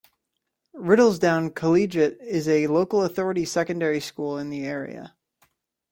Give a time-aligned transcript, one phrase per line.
[0.75, 5.15] Riddlesdown Collegiate is a local authority secondary school in the area.